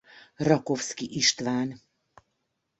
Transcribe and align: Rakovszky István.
Rakovszky 0.39 1.07
István. 1.15 1.81